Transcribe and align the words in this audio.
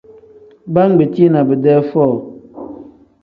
Baa 0.73 0.87
ngbetii 0.91 1.29
na 1.31 1.41
bidee 1.47 1.81
foo. 1.89 2.15